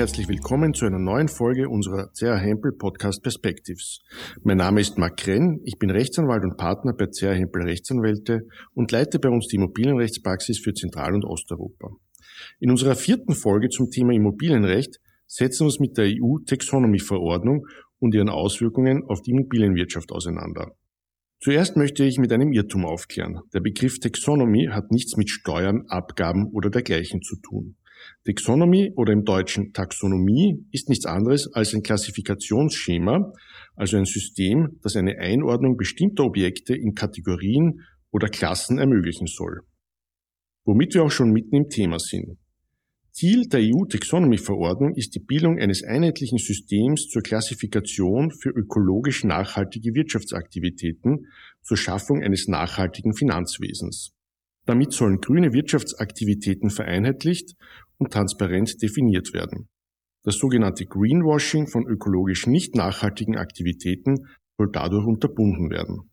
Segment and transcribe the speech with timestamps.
[0.00, 4.00] herzlich willkommen zu einer neuen Folge unserer CR Hempel Podcast Perspectives.
[4.42, 8.90] Mein Name ist Marc Krenn, ich bin Rechtsanwalt und Partner bei CR Hempel Rechtsanwälte und
[8.92, 11.90] leite bei uns die Immobilienrechtspraxis für Zentral- und Osteuropa.
[12.60, 17.66] In unserer vierten Folge zum Thema Immobilienrecht setzen wir uns mit der EU-Taxonomy-Verordnung
[17.98, 20.74] und ihren Auswirkungen auf die Immobilienwirtschaft auseinander.
[21.42, 23.40] Zuerst möchte ich mit einem Irrtum aufklären.
[23.52, 27.76] Der Begriff Taxonomy hat nichts mit Steuern, Abgaben oder dergleichen zu tun.
[28.24, 33.32] Taxonomy oder im Deutschen Taxonomie ist nichts anderes als ein Klassifikationsschema,
[33.76, 39.62] also ein System, das eine Einordnung bestimmter Objekte in Kategorien oder Klassen ermöglichen soll.
[40.64, 42.38] Womit wir auch schon mitten im Thema sind.
[43.12, 51.26] Ziel der EU-Taxonomy-Verordnung ist die Bildung eines einheitlichen Systems zur Klassifikation für ökologisch nachhaltige Wirtschaftsaktivitäten
[51.62, 54.12] zur Schaffung eines nachhaltigen Finanzwesens.
[54.64, 57.56] Damit sollen grüne Wirtschaftsaktivitäten vereinheitlicht
[58.00, 59.68] und transparent definiert werden.
[60.24, 64.26] Das sogenannte Greenwashing von ökologisch nicht nachhaltigen Aktivitäten
[64.58, 66.10] soll dadurch unterbunden werden.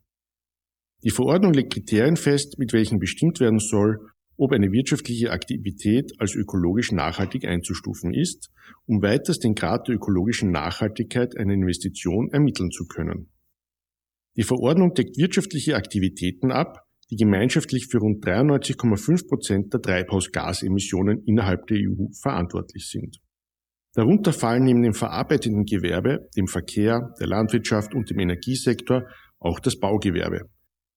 [1.02, 3.98] Die Verordnung legt Kriterien fest, mit welchen bestimmt werden soll,
[4.36, 8.50] ob eine wirtschaftliche Aktivität als ökologisch nachhaltig einzustufen ist,
[8.86, 13.30] um weiters den Grad der ökologischen Nachhaltigkeit einer Investition ermitteln zu können.
[14.36, 21.66] Die Verordnung deckt wirtschaftliche Aktivitäten ab, die gemeinschaftlich für rund 93,5 Prozent der Treibhausgasemissionen innerhalb
[21.66, 23.18] der EU verantwortlich sind.
[23.94, 29.78] Darunter fallen neben dem verarbeitenden Gewerbe, dem Verkehr, der Landwirtschaft und dem Energiesektor auch das
[29.78, 30.50] Baugewerbe.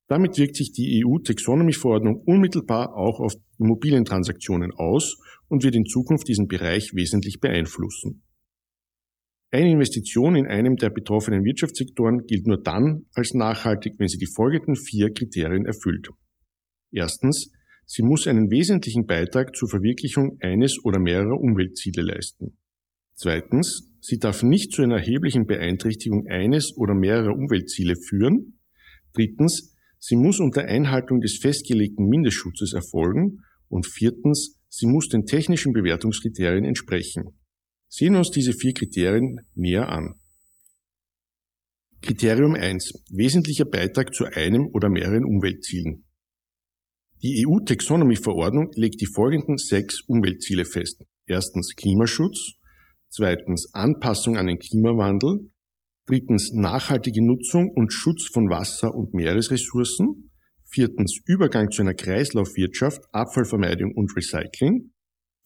[0.07, 5.15] Damit wirkt sich die EU-Taxonomy-Verordnung unmittelbar auch auf Immobilientransaktionen aus
[5.47, 8.23] und wird in Zukunft diesen Bereich wesentlich beeinflussen.
[9.53, 14.31] Eine Investition in einem der betroffenen Wirtschaftssektoren gilt nur dann als nachhaltig, wenn sie die
[14.33, 16.07] folgenden vier Kriterien erfüllt.
[16.89, 17.51] Erstens,
[17.85, 22.57] sie muss einen wesentlichen Beitrag zur Verwirklichung eines oder mehrerer Umweltziele leisten.
[23.13, 28.57] Zweitens, sie darf nicht zu einer erheblichen Beeinträchtigung eines oder mehrerer Umweltziele führen.
[29.11, 33.39] Drittens, sie muss unter Einhaltung des festgelegten Mindestschutzes erfolgen.
[33.67, 37.35] Und viertens, sie muss den technischen Bewertungskriterien entsprechen.
[37.93, 40.15] Sehen wir uns diese vier Kriterien näher an.
[42.01, 43.03] Kriterium 1.
[43.11, 46.05] Wesentlicher Beitrag zu einem oder mehreren Umweltzielen.
[47.21, 51.03] Die EU-Taxonomy-Verordnung legt die folgenden sechs Umweltziele fest.
[51.25, 52.53] Erstens Klimaschutz,
[53.09, 55.51] zweitens Anpassung an den Klimawandel,
[56.05, 60.31] drittens nachhaltige Nutzung und Schutz von Wasser- und Meeresressourcen,
[60.63, 64.93] viertens Übergang zu einer Kreislaufwirtschaft, Abfallvermeidung und Recycling,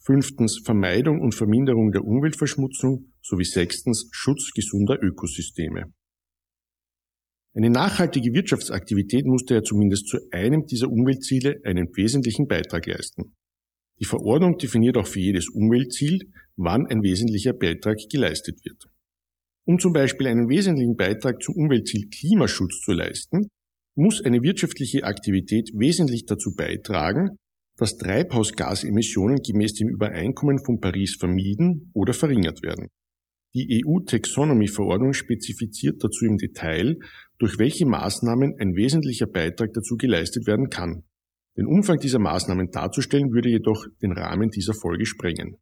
[0.05, 5.91] fünftens Vermeidung und Verminderung der Umweltverschmutzung sowie sechstens Schutz gesunder Ökosysteme.
[7.55, 13.35] Eine nachhaltige Wirtschaftsaktivität musste ja zumindest zu einem dieser Umweltziele einen wesentlichen Beitrag leisten.
[13.99, 16.19] Die Verordnung definiert auch für jedes Umweltziel,
[16.57, 18.83] wann ein wesentlicher Beitrag geleistet wird.
[19.65, 23.47] Um zum Beispiel einen wesentlichen Beitrag zum Umweltziel Klimaschutz zu leisten,
[23.95, 27.37] muss eine wirtschaftliche Aktivität wesentlich dazu beitragen,
[27.77, 32.87] dass Treibhausgasemissionen gemäß dem Übereinkommen von Paris vermieden oder verringert werden.
[33.53, 36.97] Die EU-Taxonomy-Verordnung spezifiziert dazu im Detail,
[37.37, 41.03] durch welche Maßnahmen ein wesentlicher Beitrag dazu geleistet werden kann.
[41.57, 45.55] Den Umfang dieser Maßnahmen darzustellen würde jedoch den Rahmen dieser Folge sprengen.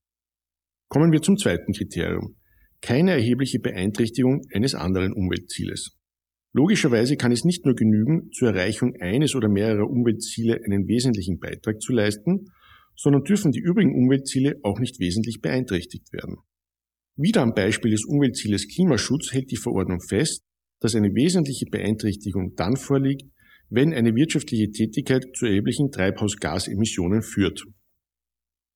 [0.89, 2.35] Kommen wir zum zweiten Kriterium.
[2.81, 5.95] Keine erhebliche Beeinträchtigung eines anderen Umweltzieles.
[6.53, 11.81] Logischerweise kann es nicht nur genügen, zur Erreichung eines oder mehrerer Umweltziele einen wesentlichen Beitrag
[11.81, 12.45] zu leisten,
[12.95, 16.37] sondern dürfen die übrigen Umweltziele auch nicht wesentlich beeinträchtigt werden.
[17.15, 20.43] Wieder am Beispiel des Umweltzieles Klimaschutz hält die Verordnung fest,
[20.79, 23.23] dass eine wesentliche Beeinträchtigung dann vorliegt,
[23.69, 27.63] wenn eine wirtschaftliche Tätigkeit zu erheblichen Treibhausgasemissionen führt.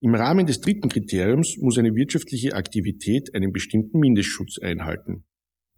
[0.00, 5.24] Im Rahmen des dritten Kriteriums muss eine wirtschaftliche Aktivität einen bestimmten Mindestschutz einhalten.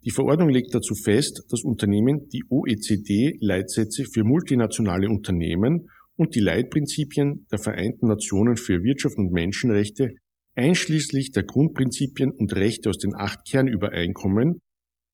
[0.03, 7.45] Die Verordnung legt dazu fest, dass Unternehmen die OECD-Leitsätze für multinationale Unternehmen und die Leitprinzipien
[7.51, 10.15] der Vereinten Nationen für Wirtschaft und Menschenrechte
[10.55, 14.61] einschließlich der Grundprinzipien und Rechte aus den acht Kernübereinkommen,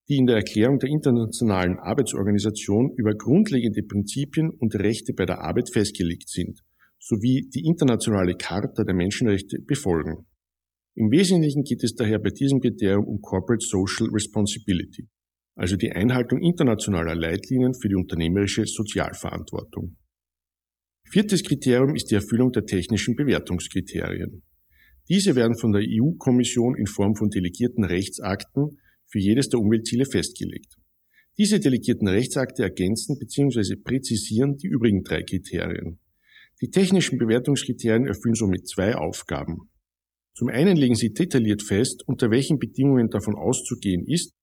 [0.08, 5.70] die in der Erklärung der Internationalen Arbeitsorganisation über grundlegende Prinzipien und Rechte bei der Arbeit
[5.70, 6.62] festgelegt sind,
[6.98, 10.27] sowie die internationale Charta der Menschenrechte befolgen.
[11.00, 15.08] Im Wesentlichen geht es daher bei diesem Kriterium um Corporate Social Responsibility,
[15.54, 19.96] also die Einhaltung internationaler Leitlinien für die unternehmerische Sozialverantwortung.
[21.08, 24.42] Viertes Kriterium ist die Erfüllung der technischen Bewertungskriterien.
[25.08, 30.78] Diese werden von der EU-Kommission in Form von delegierten Rechtsakten für jedes der Umweltziele festgelegt.
[31.38, 33.76] Diese delegierten Rechtsakte ergänzen bzw.
[33.76, 36.00] präzisieren die übrigen drei Kriterien.
[36.60, 39.70] Die technischen Bewertungskriterien erfüllen somit zwei Aufgaben.
[40.38, 44.36] Zum einen legen sie detailliert fest, unter welchen Bedingungen davon auszugehen ist,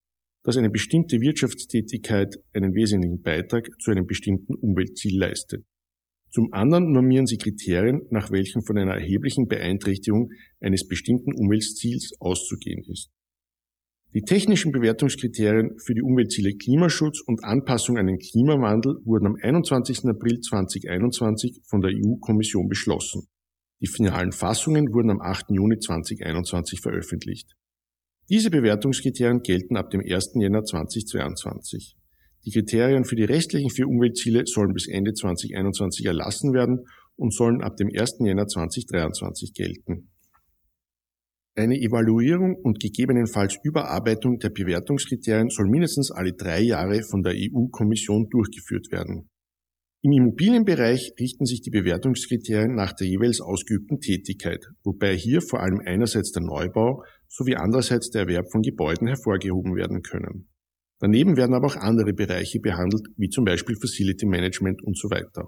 [0.43, 5.65] dass eine bestimmte Wirtschaftstätigkeit einen wesentlichen Beitrag zu einem bestimmten Umweltziel leistet.
[6.31, 10.31] Zum anderen normieren sie Kriterien, nach welchen von einer erheblichen Beeinträchtigung
[10.61, 13.11] eines bestimmten Umweltziels auszugehen ist.
[14.15, 20.07] Die technischen Bewertungskriterien für die Umweltziele Klimaschutz und Anpassung an den Klimawandel wurden am 21.
[20.07, 23.29] April 2021 von der EU-Kommission beschlossen.
[23.85, 25.51] Die finalen Fassungen wurden am 8.
[25.51, 27.55] Juni 2021 veröffentlicht.
[28.31, 30.37] Diese Bewertungskriterien gelten ab dem 1.
[30.37, 31.95] Jänner 2022.
[32.47, 36.87] Die Kriterien für die restlichen vier Umweltziele sollen bis Ende 2021 erlassen werden
[37.17, 38.21] und sollen ab dem 1.
[38.21, 40.09] Jänner 2023 gelten.
[41.55, 48.31] Eine Evaluierung und gegebenenfalls Überarbeitung der Bewertungskriterien soll mindestens alle drei Jahre von der EU-Kommission
[48.31, 49.29] durchgeführt werden.
[50.05, 55.81] Im Immobilienbereich richten sich die Bewertungskriterien nach der jeweils ausgeübten Tätigkeit, wobei hier vor allem
[55.83, 60.51] einerseits der Neubau sowie andererseits der Erwerb von Gebäuden hervorgehoben werden können.
[61.01, 65.47] Daneben werden aber auch andere Bereiche behandelt, wie zum Beispiel Facility Management und so weiter.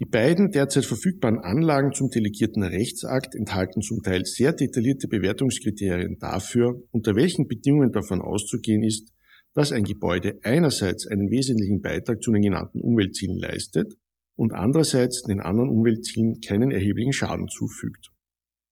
[0.00, 6.82] Die beiden derzeit verfügbaren Anlagen zum delegierten Rechtsakt enthalten zum Teil sehr detaillierte Bewertungskriterien dafür,
[6.90, 9.12] unter welchen Bedingungen davon auszugehen ist,
[9.54, 13.94] dass ein Gebäude einerseits einen wesentlichen Beitrag zu den genannten Umweltzielen leistet
[14.36, 18.10] und andererseits den anderen Umweltzielen keinen erheblichen Schaden zufügt.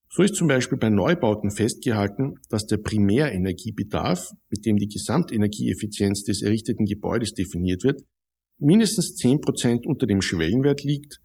[0.09, 6.43] So ist zum Beispiel bei Neubauten festgehalten, dass der Primärenergiebedarf, mit dem die Gesamtenergieeffizienz des
[6.43, 8.03] errichteten Gebäudes definiert wird,
[8.59, 11.21] mindestens 10 Prozent unter dem Schwellenwert liegt,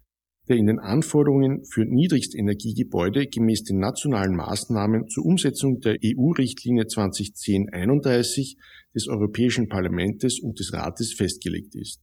[0.48, 8.56] der in den Anforderungen für Niedrigstenergiegebäude gemäß den nationalen Maßnahmen zur Umsetzung der EU-Richtlinie 2010-31
[8.94, 12.00] des Europäischen Parlaments und des Rates festgelegt ist.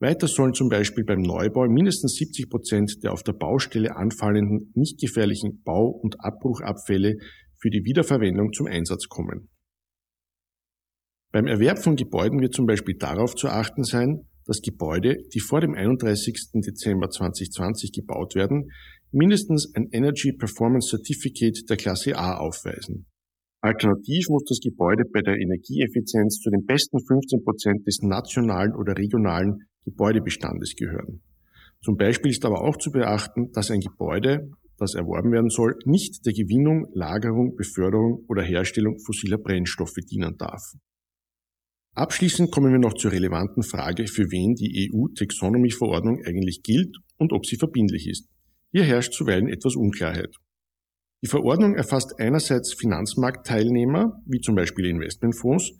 [0.00, 5.00] Weiter sollen zum Beispiel beim Neubau mindestens 70 Prozent der auf der Baustelle anfallenden nicht
[5.00, 7.16] gefährlichen Bau- und Abbruchabfälle
[7.60, 9.50] für die Wiederverwendung zum Einsatz kommen.
[11.32, 15.60] Beim Erwerb von Gebäuden wird zum Beispiel darauf zu achten sein, dass Gebäude, die vor
[15.60, 16.62] dem 31.
[16.64, 18.70] Dezember 2020 gebaut werden,
[19.10, 23.07] mindestens ein Energy Performance Certificate der Klasse A aufweisen.
[23.60, 28.96] Alternativ muss das Gebäude bei der Energieeffizienz zu den besten 15 Prozent des nationalen oder
[28.96, 31.22] regionalen Gebäudebestandes gehören.
[31.82, 36.24] Zum Beispiel ist aber auch zu beachten, dass ein Gebäude, das erworben werden soll, nicht
[36.24, 40.62] der Gewinnung, Lagerung, Beförderung oder Herstellung fossiler Brennstoffe dienen darf.
[41.94, 47.44] Abschließend kommen wir noch zur relevanten Frage, für wen die EU-Taxonomy-Verordnung eigentlich gilt und ob
[47.44, 48.28] sie verbindlich ist.
[48.70, 50.36] Hier herrscht zuweilen etwas Unklarheit.
[51.22, 55.72] Die Verordnung erfasst einerseits Finanzmarktteilnehmer, wie zum Beispiel Investmentfonds,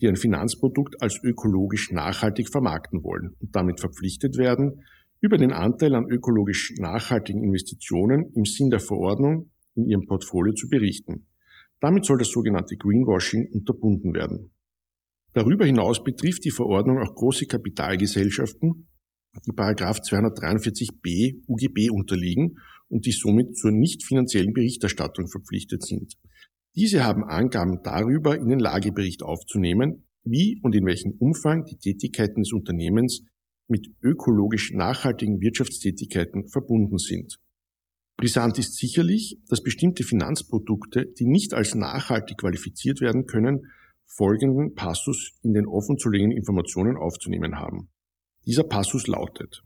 [0.00, 4.84] die ein Finanzprodukt als ökologisch nachhaltig vermarkten wollen und damit verpflichtet werden,
[5.20, 10.68] über den Anteil an ökologisch nachhaltigen Investitionen im Sinn der Verordnung in ihrem Portfolio zu
[10.68, 11.26] berichten.
[11.80, 14.50] Damit soll das sogenannte Greenwashing unterbunden werden.
[15.32, 18.86] Darüber hinaus betrifft die Verordnung auch große Kapitalgesellschaften,
[19.46, 22.58] die 243b UGB unterliegen
[22.88, 26.14] und die somit zur nicht finanziellen Berichterstattung verpflichtet sind.
[26.76, 32.42] Diese haben Angaben darüber in den Lagebericht aufzunehmen, wie und in welchem Umfang die Tätigkeiten
[32.42, 33.22] des Unternehmens
[33.68, 37.38] mit ökologisch nachhaltigen Wirtschaftstätigkeiten verbunden sind.
[38.16, 43.72] Brisant ist sicherlich, dass bestimmte Finanzprodukte, die nicht als nachhaltig qualifiziert werden können,
[44.06, 47.88] folgenden Passus in den offenzulegenden Informationen aufzunehmen haben.
[48.46, 49.62] Dieser Passus lautet,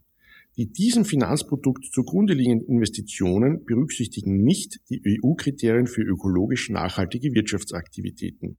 [0.57, 8.57] die diesem Finanzprodukt zugrunde liegenden Investitionen berücksichtigen nicht die EU-Kriterien für ökologisch nachhaltige Wirtschaftsaktivitäten.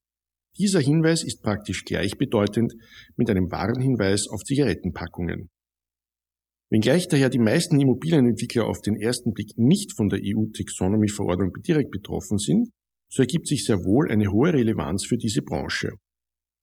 [0.59, 2.75] Dieser Hinweis ist praktisch gleichbedeutend
[3.17, 5.49] mit einem Warnhinweis auf Zigarettenpackungen.
[6.71, 12.39] Wenngleich daher die meisten Immobilienentwickler auf den ersten Blick nicht von der EU-Taxonomy-Verordnung direkt betroffen
[12.39, 12.69] sind,
[13.09, 15.91] so ergibt sich sehr wohl eine hohe Relevanz für diese Branche.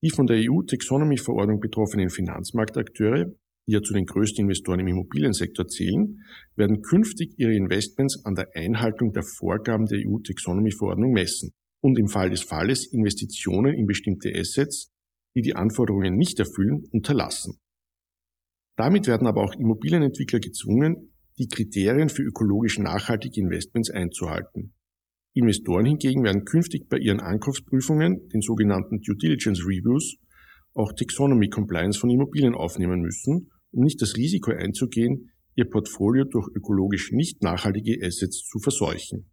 [0.02, 3.34] Die von der EU-Taxonomy-Verordnung betroffenen Finanzmarktakteure
[3.68, 6.24] die ja zu den größten Investoren im Immobiliensektor zählen,
[6.56, 12.30] werden künftig ihre Investments an der Einhaltung der Vorgaben der EU-Taxonomy-Verordnung messen und im Fall
[12.30, 14.94] des Falles Investitionen in bestimmte Assets,
[15.36, 17.60] die die Anforderungen nicht erfüllen, unterlassen.
[18.78, 24.74] Damit werden aber auch Immobilienentwickler gezwungen, die Kriterien für ökologisch nachhaltige Investments einzuhalten.
[25.34, 30.18] Investoren hingegen werden künftig bei ihren Ankaufsprüfungen, den sogenannten Due Diligence Reviews,
[30.74, 36.48] auch Taxonomy Compliance von Immobilien aufnehmen müssen um nicht das Risiko einzugehen, ihr Portfolio durch
[36.54, 39.30] ökologisch nicht nachhaltige Assets zu verseuchen.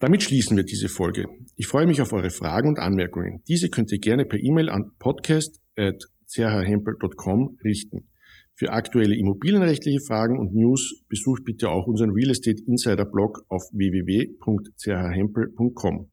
[0.00, 1.26] Damit schließen wir diese Folge.
[1.56, 3.42] Ich freue mich auf eure Fragen und Anmerkungen.
[3.48, 8.08] Diese könnt ihr gerne per E-Mail an podcast.chhempel.com richten.
[8.54, 13.62] Für aktuelle immobilienrechtliche Fragen und News besucht bitte auch unseren Real Estate Insider Blog auf
[13.72, 16.10] www.chhempel.com.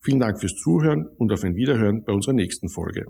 [0.00, 3.06] Vielen Dank fürs Zuhören und auf ein Wiederhören bei unserer nächsten Folge.